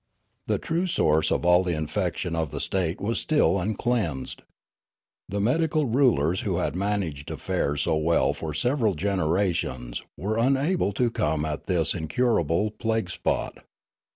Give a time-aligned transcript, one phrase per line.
[0.47, 4.41] The true source of all the infection of the state was still uncleansed.
[5.29, 11.11] The medical rulers who had managed aflfairs so well for several generations were unable to
[11.11, 13.59] come at this incurable plague spot.